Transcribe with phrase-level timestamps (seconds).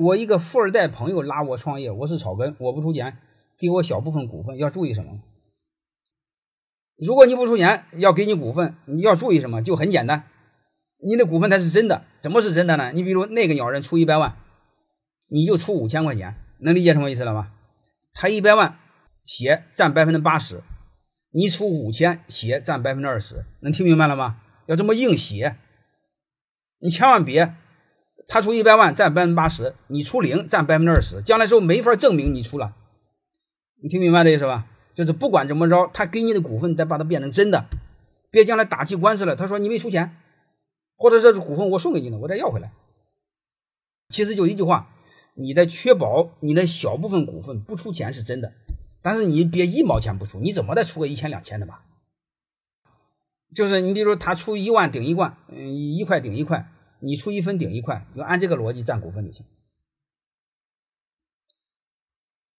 [0.00, 3.18] 我一个富二代朋友拉我创业，我是草根，我不出钱，
[3.58, 5.20] 给我小部分股份，要注意什么？
[6.96, 9.62] 如果你不出钱，要给你股份，你要注意什么？
[9.62, 10.24] 就很简单，
[11.04, 12.92] 你的股份才是真的，怎么是真的呢？
[12.92, 14.38] 你比如那个鸟人出一百万，
[15.28, 17.52] 你就出五千块钱，能理解什么意思了吧？
[18.14, 18.78] 他一百万
[19.26, 20.62] 血占百分之八十，
[21.32, 24.40] 你出五千血占百分之二十，能听明白了吗？
[24.64, 25.56] 要这么硬写，
[26.78, 27.54] 你千万别，
[28.32, 32.76] 他出一百万占百分之八十，你出零占百分之二十，将来时候没法证明你出了，
[33.82, 34.68] 你听明白这意思吧？
[34.94, 37.66] 就是不管怎么着，他给你的股份得把它变成真的，
[38.30, 40.16] 别将来打起官司了，他说你没出钱，
[40.96, 42.70] 或者这是股份我送给你的，我再要回来。
[44.10, 44.94] 其实就一句话，
[45.34, 48.52] 你在确保你的小部分股份不出钱是真的，
[49.02, 51.82] 但是你别一毛钱不出，你怎么得出个一千两千的吧？
[53.52, 59.44] 就是你比如说他出一万顶一万，嗯，一块顶一块，你出一分顶一块，就按这个逻辑占股份就行。